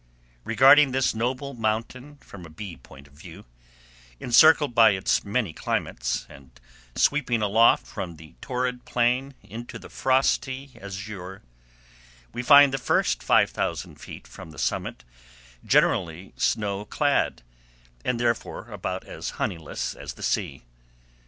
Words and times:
Regarding 0.43 0.93
this 0.93 1.13
noble 1.13 1.53
mountain 1.53 2.17
from 2.21 2.43
a 2.43 2.49
bee 2.49 2.75
point 2.75 3.05
of 3.05 3.13
view, 3.13 3.45
encircled 4.19 4.73
by 4.73 4.93
its 4.93 5.23
many 5.23 5.53
climates, 5.53 6.25
and 6.27 6.59
sweeping 6.95 7.43
aloft 7.43 7.85
from 7.85 8.15
the 8.15 8.33
torrid 8.41 8.83
plain 8.83 9.35
into 9.43 9.77
the 9.77 9.91
frosty 9.91 10.71
azure, 10.81 11.43
we 12.33 12.41
find 12.41 12.73
the 12.73 12.79
first 12.79 13.21
5000 13.21 13.97
feet 14.01 14.25
from 14.25 14.49
the 14.49 14.57
summit 14.57 15.03
generally 15.63 16.33
snow 16.35 16.83
clad, 16.83 17.43
and 18.03 18.19
therefore 18.19 18.69
about 18.71 19.03
as 19.03 19.33
honeyless 19.33 19.93
as 19.93 20.13
the 20.13 20.23
sea. 20.23 20.63